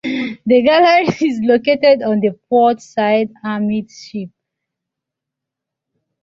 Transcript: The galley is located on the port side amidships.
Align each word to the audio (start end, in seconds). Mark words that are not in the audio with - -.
The 0.03 0.63
galley 0.65 1.15
is 1.29 1.39
located 1.43 2.01
on 2.01 2.21
the 2.21 2.31
port 2.49 2.81
side 2.81 3.29
amidships. 3.43 4.33